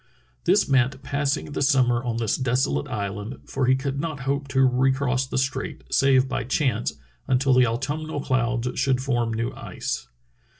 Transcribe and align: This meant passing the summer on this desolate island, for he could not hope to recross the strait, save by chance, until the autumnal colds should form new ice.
This 0.45 0.67
meant 0.67 1.03
passing 1.03 1.51
the 1.51 1.61
summer 1.61 2.03
on 2.03 2.17
this 2.17 2.35
desolate 2.35 2.87
island, 2.87 3.37
for 3.45 3.67
he 3.67 3.75
could 3.75 3.99
not 3.99 4.21
hope 4.21 4.47
to 4.47 4.61
recross 4.65 5.27
the 5.27 5.37
strait, 5.37 5.83
save 5.91 6.27
by 6.27 6.43
chance, 6.43 6.93
until 7.27 7.53
the 7.53 7.67
autumnal 7.67 8.19
colds 8.23 8.67
should 8.79 8.99
form 8.99 9.31
new 9.31 9.51
ice. 9.53 10.07